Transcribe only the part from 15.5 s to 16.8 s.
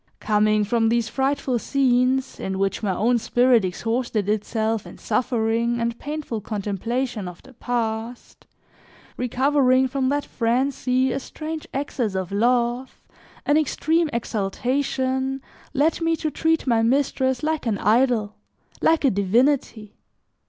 led me to treat